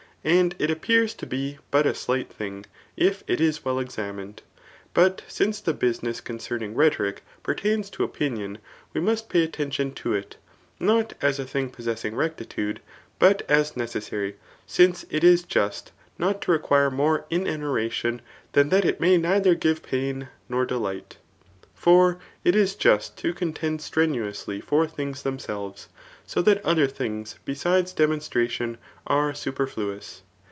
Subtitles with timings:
[0.23, 4.43] And it appears to be but a sUght thing, if it is well examined.
[4.93, 8.59] But smce the business concemii^ rhetoric pertains to opinion,
[8.93, 10.35] we must pay attenticm to it,
[10.79, 12.81] not as a thing possessing recti tude,
[13.17, 14.35] but as necessary;
[14.67, 18.19] since it is just not to require more in an oratbn,
[18.51, 21.17] than that it may neither give pain, nor delight.
[21.73, 25.89] For it is just to contend strenuously for things themselves;
[26.27, 28.77] so that othar things besides demon stration
[29.07, 30.21] are superfluous.